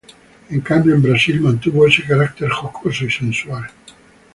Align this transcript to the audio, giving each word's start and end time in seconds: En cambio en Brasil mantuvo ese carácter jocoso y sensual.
En 0.49 0.61
cambio 0.61 0.95
en 0.95 1.01
Brasil 1.03 1.39
mantuvo 1.39 1.85
ese 1.85 2.01
carácter 2.03 2.49
jocoso 2.49 3.05
y 3.05 3.11
sensual. 3.11 3.69